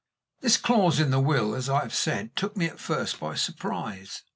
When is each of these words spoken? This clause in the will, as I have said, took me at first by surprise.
This 0.39 0.57
clause 0.57 0.99
in 0.99 1.11
the 1.11 1.19
will, 1.19 1.53
as 1.53 1.69
I 1.69 1.81
have 1.81 1.93
said, 1.93 2.35
took 2.35 2.57
me 2.57 2.65
at 2.65 2.79
first 2.79 3.19
by 3.19 3.35
surprise. 3.35 4.23